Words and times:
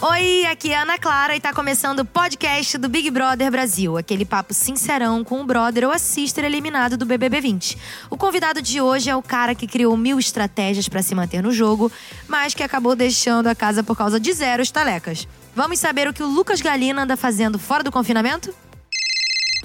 Oi, 0.00 0.44
aqui 0.44 0.72
é 0.72 0.78
Ana 0.78 0.98
Clara 0.98 1.34
e 1.34 1.40
tá 1.40 1.54
começando 1.54 2.00
o 2.00 2.04
podcast 2.04 2.76
do 2.76 2.86
Big 2.86 3.10
Brother 3.10 3.50
Brasil, 3.50 3.96
aquele 3.96 4.26
papo 4.26 4.52
sincerão 4.52 5.24
com 5.24 5.40
o 5.40 5.44
brother 5.44 5.86
ou 5.86 5.90
a 5.90 5.98
sister 5.98 6.44
eliminado 6.44 6.98
do 6.98 7.06
BBB 7.06 7.40
20. 7.40 7.78
O 8.10 8.16
convidado 8.16 8.60
de 8.60 8.78
hoje 8.78 9.08
é 9.08 9.16
o 9.16 9.22
cara 9.22 9.54
que 9.54 9.66
criou 9.66 9.96
mil 9.96 10.18
estratégias 10.18 10.86
para 10.86 11.02
se 11.02 11.14
manter 11.14 11.42
no 11.42 11.50
jogo, 11.50 11.90
mas 12.28 12.52
que 12.52 12.62
acabou 12.62 12.94
deixando 12.94 13.46
a 13.46 13.54
casa 13.54 13.82
por 13.82 13.96
causa 13.96 14.20
de 14.20 14.30
zero 14.34 14.62
estalecas. 14.62 15.26
Vamos 15.54 15.78
saber 15.78 16.06
o 16.06 16.12
que 16.12 16.22
o 16.22 16.26
Lucas 16.26 16.60
Galina 16.60 17.02
anda 17.02 17.16
fazendo 17.16 17.58
fora 17.58 17.82
do 17.82 17.90
confinamento? 17.90 18.54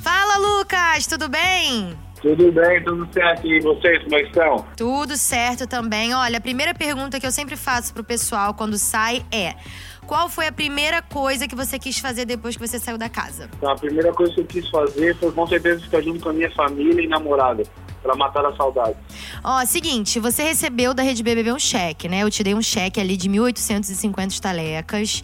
Fala, 0.02 0.38
Lucas, 0.38 1.05
tudo 1.07 1.27
bem? 1.27 1.93
Tudo 2.21 2.52
bem, 2.52 2.84
tudo 2.84 3.07
certo. 3.11 3.48
E 3.48 3.59
vocês, 3.61 4.04
como 4.04 4.16
é 4.16 4.21
estão? 4.21 4.66
Tudo 4.77 5.18
certo 5.18 5.66
também. 5.66 6.13
Olha, 6.13 6.38
a 6.38 6.41
primeira 6.41 6.71
pergunta 6.73 7.20
que 7.20 7.25
eu 7.25 7.32
sempre 7.32 7.57
faço 7.57 7.91
pro 7.93 8.04
pessoal 8.04 8.54
quando 8.54 8.77
sai 8.77 9.25
é: 9.32 9.55
qual 10.05 10.27
foi 10.29 10.47
a 10.47 10.52
primeira 10.52 11.01
coisa 11.01 11.47
que 11.47 11.55
você 11.55 11.79
quis 11.79 12.00
fazer 12.00 12.25
depois 12.25 12.55
que 12.55 12.68
você 12.68 12.79
saiu 12.79 12.97
da 12.97 13.10
casa? 13.10 13.50
Então, 13.57 13.71
a 13.71 13.75
primeira 13.75 14.11
coisa 14.11 14.33
que 14.33 14.41
eu 14.41 14.46
quis 14.46 14.69
fazer 14.69 15.15
foi 15.18 15.32
com 15.32 15.47
certeza 15.47 15.82
ficar 15.82 16.01
junto 16.01 16.19
com 16.19 16.29
a 16.29 16.33
minha 16.33 16.51
família 16.51 17.01
e 17.01 17.07
namorada. 17.07 17.64
Pra 18.01 18.15
matar 18.15 18.43
a 18.43 18.55
saudade. 18.55 18.96
Ó, 19.43 19.64
seguinte, 19.64 20.19
você 20.19 20.41
recebeu 20.41 20.91
da 20.91 21.04
Rede 21.04 21.21
BBB 21.21 21.51
um 21.51 21.60
cheque, 21.60 22.10
né? 22.10 22.24
Eu 22.24 22.32
te 22.32 22.43
dei 22.43 22.55
um 22.55 22.61
cheque 22.61 23.00
ali 23.00 23.15
de 23.15 23.29
1.850 23.29 24.29
estalecas. 24.29 25.24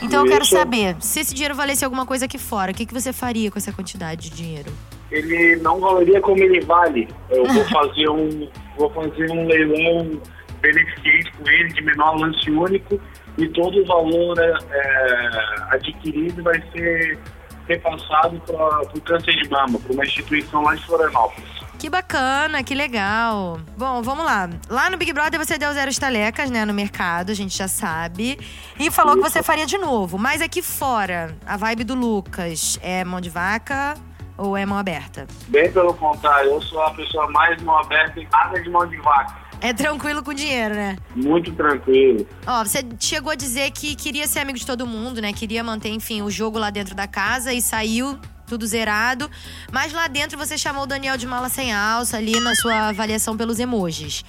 Então 0.00 0.24
eu 0.24 0.30
quero 0.30 0.44
Isso. 0.44 0.54
saber, 0.54 0.94
se 1.00 1.18
esse 1.18 1.34
dinheiro 1.34 1.56
valesse 1.56 1.84
alguma 1.84 2.06
coisa 2.06 2.26
aqui 2.26 2.38
fora, 2.38 2.70
o 2.70 2.74
que, 2.74 2.86
que 2.86 2.94
você 2.94 3.12
faria 3.12 3.50
com 3.50 3.58
essa 3.58 3.72
quantidade 3.72 4.30
de 4.30 4.36
dinheiro? 4.36 4.72
Ele 5.10 5.56
não 5.56 5.80
valeria 5.80 6.20
como 6.20 6.40
ele 6.40 6.60
vale. 6.60 7.08
Eu 7.28 7.44
vou 7.44 7.64
fazer 7.64 8.08
um, 8.08 8.48
vou 8.78 8.88
fazer 8.90 9.28
um 9.32 9.44
leilão 9.44 10.22
beneficente 10.60 11.32
com 11.32 11.48
ele 11.48 11.72
de 11.72 11.82
menor 11.82 12.20
lance 12.20 12.48
único 12.48 13.00
e 13.38 13.48
todo 13.48 13.80
o 13.80 13.86
valor 13.86 14.38
é, 14.38 14.52
é, 14.70 15.74
adquirido 15.74 16.42
vai 16.42 16.62
ser 16.72 17.18
repassado 17.66 18.40
para 18.40 18.82
o 18.82 19.00
câncer 19.00 19.34
de 19.36 19.48
mama, 19.48 19.78
para 19.78 19.92
uma 19.92 20.04
instituição 20.04 20.62
lá 20.62 20.74
de 20.74 20.84
Florianópolis. 20.84 21.62
Que 21.78 21.90
bacana, 21.90 22.62
que 22.62 22.74
legal. 22.74 23.58
Bom, 23.76 24.02
vamos 24.02 24.24
lá. 24.24 24.48
Lá 24.68 24.88
no 24.88 24.96
Big 24.96 25.12
Brother 25.12 25.38
você 25.44 25.58
deu 25.58 25.72
zero 25.72 25.90
estalecas, 25.90 26.48
né, 26.50 26.64
no 26.64 26.72
mercado, 26.72 27.30
a 27.30 27.34
gente 27.34 27.56
já 27.56 27.66
sabe. 27.66 28.38
E 28.78 28.90
falou 28.90 29.16
que 29.16 29.22
você 29.22 29.42
faria 29.42 29.66
de 29.66 29.78
novo. 29.78 30.16
Mas 30.16 30.40
aqui 30.40 30.62
fora, 30.62 31.36
a 31.44 31.56
vibe 31.56 31.84
do 31.84 31.94
Lucas 31.94 32.78
é 32.82 33.04
mão 33.04 33.20
de 33.20 33.30
vaca 33.30 33.94
ou 34.42 34.56
é 34.56 34.66
mão 34.66 34.76
aberta? 34.76 35.26
Bem 35.48 35.70
pelo 35.72 35.94
contrário, 35.94 36.50
eu 36.50 36.62
sou 36.62 36.82
a 36.82 36.90
pessoa 36.90 37.30
mais 37.30 37.62
mão 37.62 37.78
aberta 37.78 38.20
e 38.20 38.26
nada 38.28 38.60
de 38.60 38.68
mão 38.68 38.86
de 38.86 38.96
vaca. 38.96 39.40
É 39.60 39.72
tranquilo 39.72 40.24
com 40.24 40.34
dinheiro, 40.34 40.74
né? 40.74 40.96
Muito 41.14 41.52
tranquilo. 41.52 42.26
Ó, 42.44 42.64
você 42.64 42.84
chegou 42.98 43.30
a 43.30 43.36
dizer 43.36 43.70
que 43.70 43.94
queria 43.94 44.26
ser 44.26 44.40
amigo 44.40 44.58
de 44.58 44.66
todo 44.66 44.84
mundo, 44.84 45.22
né? 45.22 45.32
Queria 45.32 45.62
manter, 45.62 45.90
enfim, 45.90 46.20
o 46.20 46.30
jogo 46.30 46.58
lá 46.58 46.68
dentro 46.68 46.96
da 46.96 47.06
casa 47.06 47.52
e 47.52 47.62
saiu 47.62 48.18
tudo 48.44 48.66
zerado. 48.66 49.30
Mas 49.70 49.92
lá 49.92 50.08
dentro 50.08 50.36
você 50.36 50.58
chamou 50.58 50.82
o 50.82 50.86
Daniel 50.86 51.16
de 51.16 51.28
mala 51.28 51.48
sem 51.48 51.72
alça 51.72 52.16
ali 52.16 52.40
na 52.40 52.56
sua 52.56 52.88
avaliação 52.88 53.36
pelos 53.36 53.60
emojis. 53.60 54.24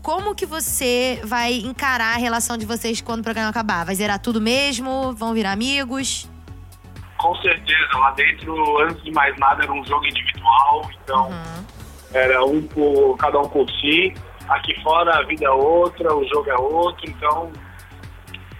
Como 0.00 0.34
que 0.34 0.46
você 0.46 1.20
vai 1.24 1.58
encarar 1.58 2.14
a 2.14 2.18
relação 2.18 2.56
de 2.56 2.64
vocês 2.64 3.02
quando 3.02 3.20
o 3.20 3.22
programa 3.22 3.50
acabar? 3.50 3.84
Vai 3.84 3.94
zerar 3.94 4.18
tudo 4.18 4.40
mesmo? 4.40 5.12
Vão 5.12 5.34
virar 5.34 5.52
amigos? 5.52 6.26
Com 7.20 7.34
certeza, 7.36 7.88
lá 7.98 8.10
dentro, 8.12 8.78
antes 8.82 9.02
de 9.04 9.10
mais 9.12 9.36
nada, 9.38 9.62
era 9.62 9.72
um 9.72 9.84
jogo 9.84 10.06
individual, 10.06 10.90
então 11.04 11.28
Uhum. 11.28 11.64
era 12.14 12.44
um 12.44 12.62
por 12.62 13.16
cada 13.18 13.38
um 13.40 13.48
por 13.48 13.68
si. 13.72 14.14
Aqui 14.48 14.74
fora 14.82 15.18
a 15.18 15.22
vida 15.24 15.44
é 15.44 15.50
outra, 15.50 16.14
o 16.16 16.26
jogo 16.28 16.50
é 16.50 16.56
outro, 16.56 17.08
então 17.08 17.52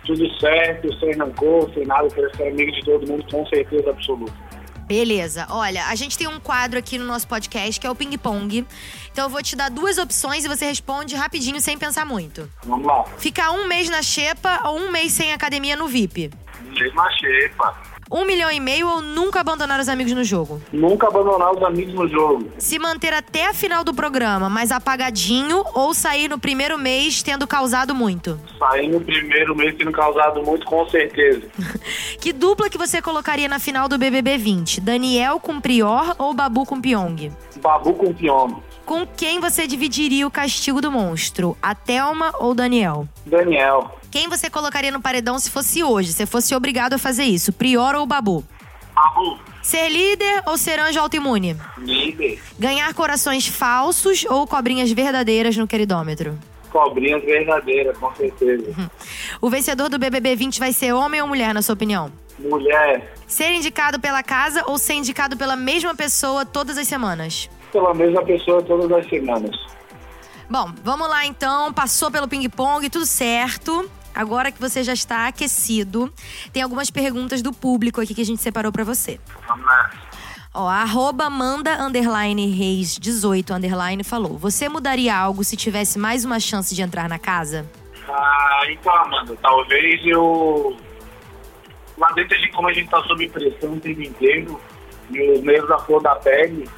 tudo 0.04 0.38
certo, 0.38 0.92
sem 0.98 1.16
rancor, 1.16 1.70
sem 1.74 1.86
nada, 1.86 2.08
quero 2.08 2.34
ser 2.36 2.48
amigo 2.48 2.70
de 2.72 2.84
todo 2.84 3.06
mundo, 3.08 3.24
com 3.30 3.46
certeza 3.46 3.90
absoluta. 3.90 4.32
Beleza. 4.86 5.46
Olha, 5.50 5.86
a 5.86 5.94
gente 5.94 6.18
tem 6.18 6.26
um 6.26 6.40
quadro 6.40 6.76
aqui 6.78 6.98
no 6.98 7.04
nosso 7.04 7.26
podcast 7.28 7.80
que 7.80 7.86
é 7.86 7.90
o 7.90 7.94
Ping 7.94 8.18
Pong. 8.18 8.66
Então 9.12 9.24
eu 9.26 9.30
vou 9.30 9.40
te 9.42 9.54
dar 9.54 9.70
duas 9.70 9.98
opções 9.98 10.44
e 10.44 10.48
você 10.48 10.64
responde 10.66 11.14
rapidinho 11.14 11.60
sem 11.60 11.78
pensar 11.78 12.04
muito. 12.04 12.50
Vamos 12.64 12.84
lá, 12.86 13.04
Ficar 13.16 13.52
um 13.52 13.68
mês 13.68 13.88
na 13.88 14.02
xepa 14.02 14.60
ou 14.68 14.78
um 14.80 14.90
mês 14.90 15.12
sem 15.12 15.32
academia 15.32 15.76
no 15.76 15.86
VIP? 15.86 16.30
mesma 16.76 17.08
xepa. 17.12 17.76
Um 18.12 18.24
milhão 18.24 18.50
e 18.50 18.58
meio 18.58 18.88
ou 18.88 19.00
nunca 19.00 19.38
abandonar 19.40 19.78
os 19.78 19.88
amigos 19.88 20.12
no 20.12 20.24
jogo? 20.24 20.60
Nunca 20.72 21.06
abandonar 21.06 21.52
os 21.54 21.62
amigos 21.62 21.94
no 21.94 22.08
jogo. 22.08 22.50
Se 22.58 22.76
manter 22.76 23.12
até 23.12 23.46
a 23.46 23.54
final 23.54 23.84
do 23.84 23.94
programa, 23.94 24.50
mas 24.50 24.72
apagadinho 24.72 25.62
ou 25.74 25.94
sair 25.94 26.28
no 26.28 26.36
primeiro 26.36 26.76
mês 26.76 27.22
tendo 27.22 27.46
causado 27.46 27.94
muito? 27.94 28.40
Sair 28.58 28.88
no 28.88 29.00
primeiro 29.00 29.54
mês 29.54 29.76
tendo 29.78 29.92
causado 29.92 30.42
muito, 30.42 30.66
com 30.66 30.88
certeza. 30.88 31.42
Que 32.20 32.32
dupla 32.34 32.68
que 32.68 32.76
você 32.76 33.00
colocaria 33.00 33.48
na 33.48 33.58
final 33.58 33.88
do 33.88 33.96
BBB 33.96 34.36
20? 34.36 34.80
Daniel 34.80 35.40
com 35.40 35.58
Prior 35.58 36.14
ou 36.18 36.34
Babu 36.34 36.66
com 36.66 36.78
Pyong? 36.80 37.32
Babu 37.62 37.94
com 37.94 38.12
pione. 38.12 38.56
Com 38.84 39.06
quem 39.06 39.40
você 39.40 39.66
dividiria 39.66 40.26
o 40.26 40.30
castigo 40.30 40.80
do 40.82 40.90
monstro? 40.90 41.56
A 41.62 41.74
Thelma 41.74 42.32
ou 42.38 42.54
Daniel? 42.54 43.08
Daniel, 43.24 43.90
Quem 44.10 44.28
você 44.28 44.50
colocaria 44.50 44.90
no 44.90 45.00
paredão 45.00 45.38
se 45.38 45.50
fosse 45.50 45.82
hoje? 45.84 46.12
Se 46.12 46.26
fosse 46.26 46.54
obrigado 46.54 46.94
a 46.94 46.98
fazer 46.98 47.24
isso? 47.24 47.52
Prior 47.52 47.94
ou 47.94 48.06
Babu? 48.06 48.44
Babu, 48.94 49.38
Ser 49.62 49.88
líder 49.88 50.42
ou 50.46 50.56
ser 50.58 50.78
anjo 50.80 50.98
autoimune? 50.98 51.56
líder. 51.78 52.42
Ganhar 52.58 52.92
corações 52.94 53.46
falsos 53.46 54.24
ou 54.28 54.46
cobrinhas 54.46 54.90
verdadeiras 54.90 55.56
no 55.56 55.66
queridômetro? 55.66 56.36
Cobrinhas 56.72 57.22
verdadeiras, 57.24 57.96
com 57.98 58.12
certeza. 58.14 58.90
O 59.40 59.48
vencedor 59.50 59.88
do 59.88 59.98
BBB 59.98 60.34
20 60.36 60.58
vai 60.58 60.72
ser 60.72 60.92
homem 60.92 61.20
ou 61.20 61.28
mulher, 61.28 61.52
na 61.54 61.62
sua 61.62 61.74
opinião? 61.74 62.10
Mulher, 62.38 63.12
Ser 63.26 63.52
indicado 63.52 64.00
pela 64.00 64.22
casa 64.24 64.64
ou 64.66 64.76
ser 64.78 64.94
indicado 64.94 65.36
pela 65.36 65.54
mesma 65.56 65.94
pessoa 65.94 66.44
todas 66.44 66.76
as 66.78 66.88
semanas? 66.88 67.48
pela 67.70 67.94
mesma 67.94 68.24
pessoa 68.24 68.60
todas 68.62 68.90
as 68.90 69.08
semanas. 69.08 69.54
Bom, 70.48 70.72
vamos 70.82 71.08
lá 71.08 71.24
então. 71.24 71.72
Passou 71.72 72.10
pelo 72.10 72.26
ping-pong, 72.26 72.90
tudo 72.90 73.06
certo. 73.06 73.88
Agora 74.14 74.50
que 74.50 74.60
você 74.60 74.82
já 74.82 74.92
está 74.92 75.28
aquecido, 75.28 76.12
tem 76.52 76.62
algumas 76.62 76.90
perguntas 76.90 77.42
do 77.42 77.52
público 77.52 78.00
aqui 78.00 78.14
que 78.14 78.20
a 78.20 78.26
gente 78.26 78.42
separou 78.42 78.72
pra 78.72 78.84
você. 78.84 79.20
Vamos 79.46 79.64
lá. 79.66 79.90
Ó, 80.52 80.68
arroba 80.68 81.30
Manda 81.30 81.80
underline 81.80 82.50
Reis 82.50 82.98
18 82.98 83.54
underline 83.54 84.02
falou: 84.02 84.36
Você 84.36 84.68
mudaria 84.68 85.16
algo 85.16 85.44
se 85.44 85.56
tivesse 85.56 85.98
mais 85.98 86.24
uma 86.24 86.40
chance 86.40 86.74
de 86.74 86.82
entrar 86.82 87.08
na 87.08 87.20
casa? 87.20 87.70
Ah, 88.08 88.62
então, 88.68 88.92
Amanda, 88.92 89.36
talvez 89.40 90.00
eu. 90.04 90.76
Lá 91.96 92.10
dentro, 92.12 92.36
gente, 92.36 92.52
como 92.52 92.68
a 92.68 92.72
gente 92.72 92.88
tá 92.88 93.00
sob 93.04 93.28
pressão 93.28 93.74
o 93.74 93.80
tempo 93.80 94.02
inteiro, 94.02 94.60
e 95.10 95.30
os 95.32 95.42
nervos 95.42 95.68
da 95.68 95.78
flor 95.78 96.02
da 96.02 96.16
pele, 96.16 96.68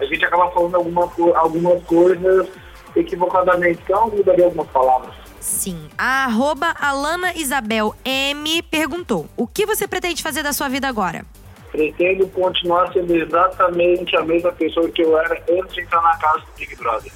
a 0.00 0.04
gente 0.06 0.24
acaba 0.24 0.50
falando 0.50 0.76
alguma, 0.76 1.12
algumas 1.36 1.82
coisas 1.84 2.48
equivocadamente. 2.96 3.80
Então, 3.82 4.08
eu 4.08 4.16
mudaria 4.16 4.44
algumas 4.46 4.68
palavras. 4.68 5.21
Sim. 5.42 5.90
A 5.98 6.24
arroba 6.24 6.72
Alana 6.80 7.34
Isabel 7.34 7.96
M 8.04 8.62
perguntou: 8.62 9.28
O 9.36 9.44
que 9.44 9.66
você 9.66 9.88
pretende 9.88 10.22
fazer 10.22 10.40
da 10.40 10.52
sua 10.52 10.68
vida 10.68 10.86
agora? 10.86 11.26
Pretendo 11.72 12.28
continuar 12.28 12.92
sendo 12.92 13.12
exatamente 13.12 14.16
a 14.16 14.22
mesma 14.22 14.52
pessoa 14.52 14.88
que 14.88 15.02
eu 15.02 15.18
era 15.18 15.34
antes 15.50 15.74
de 15.74 15.80
entrar 15.80 16.00
na 16.00 16.16
casa 16.16 16.38
do 16.38 16.52
Big 16.56 16.76
Brother. 16.76 17.10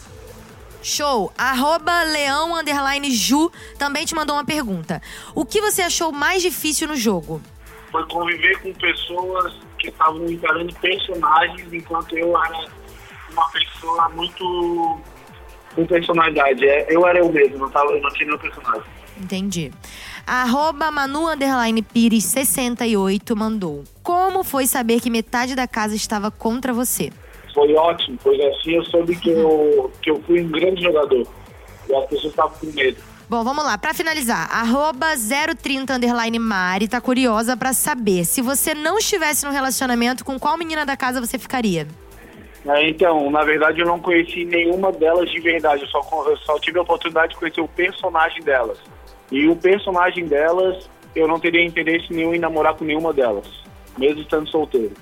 Show! 0.82 1.32
Arroba 1.38 2.02
Leão 2.02 2.52
underline 2.58 3.12
Ju 3.12 3.52
também 3.78 4.04
te 4.04 4.14
mandou 4.14 4.34
uma 4.34 4.44
pergunta. 4.44 5.00
O 5.32 5.44
que 5.44 5.60
você 5.60 5.82
achou 5.82 6.10
mais 6.10 6.42
difícil 6.42 6.88
no 6.88 6.96
jogo? 6.96 7.40
Foi 7.92 8.04
conviver 8.08 8.60
com 8.60 8.72
pessoas 8.74 9.54
que 9.78 9.88
estavam 9.88 10.26
encarando 10.26 10.74
personagens 10.76 11.72
enquanto 11.72 12.16
eu 12.16 12.36
era 12.36 12.66
uma 13.30 13.48
pessoa 13.50 14.08
muito 14.08 15.00
com 15.76 15.86
personalidade. 15.86 16.66
É, 16.66 16.86
Eu 16.90 17.06
era 17.06 17.18
eu 17.20 17.30
mesmo, 17.30 17.58
não, 17.58 17.70
tava, 17.70 17.92
eu 17.92 18.02
não 18.02 18.10
tinha 18.10 18.26
nenhum 18.26 18.38
personagem. 18.38 18.82
Entendi. 19.20 19.70
Arroba 20.26 20.90
Manu 20.90 21.28
underline 21.30 21.80
Pires 21.82 22.24
68 22.24 23.36
mandou. 23.36 23.84
Como 24.02 24.42
foi 24.42 24.66
saber 24.66 25.00
que 25.00 25.08
metade 25.08 25.54
da 25.54 25.68
casa 25.68 25.94
estava 25.94 26.30
contra 26.30 26.72
você? 26.72 27.12
Foi 27.54 27.72
ótimo, 27.74 28.18
pois 28.22 28.38
assim 28.40 28.72
eu 28.72 28.84
soube 28.86 29.16
que 29.16 29.30
eu, 29.30 29.90
que 30.02 30.10
eu 30.10 30.22
fui 30.26 30.42
um 30.42 30.48
grande 30.48 30.82
jogador. 30.82 31.26
E 31.88 31.94
as 31.94 32.06
pessoas 32.06 32.32
estavam 32.32 32.58
com 32.58 32.66
medo. 32.66 33.00
Bom, 33.28 33.42
vamos 33.42 33.64
lá. 33.64 33.78
Pra 33.78 33.94
finalizar, 33.94 34.48
arroba 34.52 35.06
030 35.60 35.94
underline 35.94 36.38
Mari 36.38 36.86
tá 36.86 37.00
curiosa 37.00 37.56
pra 37.56 37.72
saber 37.72 38.24
se 38.24 38.42
você 38.42 38.74
não 38.74 38.98
estivesse 38.98 39.44
num 39.44 39.52
relacionamento, 39.52 40.24
com 40.24 40.38
qual 40.38 40.56
menina 40.58 40.84
da 40.84 40.96
casa 40.96 41.20
você 41.20 41.38
ficaria? 41.38 41.88
É, 42.68 42.88
Então, 42.88 43.30
na 43.30 43.42
verdade, 43.44 43.80
eu 43.80 43.86
não 43.86 44.00
conheci 44.00 44.44
nenhuma 44.44 44.92
delas 44.92 45.30
de 45.30 45.40
verdade. 45.40 45.82
Eu 45.82 45.88
só, 45.88 46.24
eu 46.26 46.36
só 46.38 46.58
tive 46.58 46.78
a 46.78 46.82
oportunidade 46.82 47.32
de 47.32 47.38
conhecer 47.38 47.60
o 47.60 47.68
personagem 47.68 48.42
delas. 48.42 48.78
E 49.30 49.46
o 49.48 49.56
personagem 49.56 50.26
delas, 50.26 50.88
eu 51.14 51.26
não 51.26 51.38
teria 51.38 51.64
interesse 51.64 52.12
nenhum 52.12 52.34
em 52.34 52.38
namorar 52.38 52.74
com 52.74 52.84
nenhuma 52.84 53.12
delas, 53.12 53.46
mesmo 53.98 54.22
estando 54.22 54.48
solteiro. 54.48 54.94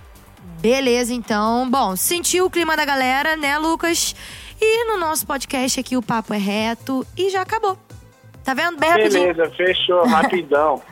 Beleza, 0.61 1.12
então. 1.12 1.69
Bom, 1.70 1.94
sentiu 1.94 2.46
o 2.46 2.50
clima 2.50 2.76
da 2.76 2.84
galera, 2.84 3.37
né, 3.37 3.58
Lucas? 3.58 4.14
E 4.61 4.84
no 4.87 4.99
nosso 4.99 5.26
podcast 5.26 5.78
aqui 5.78 5.96
o 5.96 6.02
papo 6.02 6.32
é 6.32 6.38
reto 6.38 7.06
e 7.16 7.28
já 7.28 7.43
acabou. 7.43 7.76
Tá 8.43 8.55
vendo? 8.55 8.78
Bem 8.78 8.90
rapidinho. 8.90 9.34
Beleza, 9.34 9.55
fechou, 9.56 10.05
rapidão. 10.08 10.82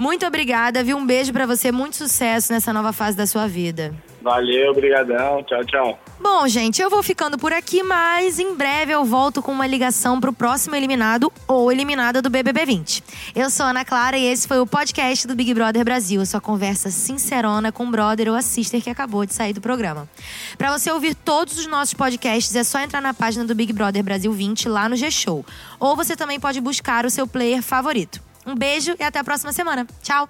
Muito 0.00 0.24
obrigada, 0.24 0.82
viu? 0.82 0.96
Um 0.96 1.04
beijo 1.04 1.30
para 1.30 1.44
você, 1.44 1.70
muito 1.70 1.94
sucesso 1.94 2.50
nessa 2.50 2.72
nova 2.72 2.90
fase 2.90 3.18
da 3.18 3.26
sua 3.26 3.46
vida. 3.46 3.92
Valeu, 4.22 4.70
obrigadão. 4.70 5.42
Tchau, 5.42 5.62
tchau. 5.66 5.98
Bom, 6.18 6.48
gente, 6.48 6.80
eu 6.80 6.88
vou 6.88 7.02
ficando 7.02 7.36
por 7.36 7.52
aqui, 7.52 7.82
mas 7.82 8.38
em 8.38 8.54
breve 8.54 8.92
eu 8.92 9.04
volto 9.04 9.42
com 9.42 9.52
uma 9.52 9.66
ligação 9.66 10.18
pro 10.18 10.32
próximo 10.32 10.74
eliminado 10.74 11.30
ou 11.46 11.70
eliminada 11.70 12.22
do 12.22 12.30
BBB 12.30 12.64
20. 12.64 13.04
Eu 13.34 13.50
sou 13.50 13.66
Ana 13.66 13.84
Clara 13.84 14.16
e 14.16 14.24
esse 14.24 14.48
foi 14.48 14.58
o 14.58 14.66
podcast 14.66 15.28
do 15.28 15.34
Big 15.34 15.52
Brother 15.52 15.84
Brasil, 15.84 16.22
a 16.22 16.24
sua 16.24 16.40
conversa 16.40 16.90
sincerona 16.90 17.70
com 17.70 17.84
o 17.84 17.90
brother 17.90 18.30
ou 18.30 18.34
a 18.34 18.40
sister 18.40 18.80
que 18.82 18.88
acabou 18.88 19.26
de 19.26 19.34
sair 19.34 19.52
do 19.52 19.60
programa. 19.60 20.08
Para 20.56 20.78
você 20.78 20.90
ouvir 20.90 21.14
todos 21.14 21.58
os 21.58 21.66
nossos 21.66 21.92
podcasts, 21.92 22.56
é 22.56 22.64
só 22.64 22.80
entrar 22.80 23.02
na 23.02 23.12
página 23.12 23.44
do 23.44 23.54
Big 23.54 23.70
Brother 23.70 24.02
Brasil 24.02 24.32
20 24.32 24.66
lá 24.66 24.88
no 24.88 24.96
G-Show. 24.96 25.44
Ou 25.78 25.94
você 25.94 26.16
também 26.16 26.40
pode 26.40 26.58
buscar 26.58 27.04
o 27.04 27.10
seu 27.10 27.26
player 27.26 27.62
favorito. 27.62 28.29
Um 28.46 28.54
beijo 28.54 28.94
e 28.98 29.02
até 29.02 29.18
a 29.18 29.24
próxima 29.24 29.52
semana. 29.52 29.86
Tchau! 30.02 30.28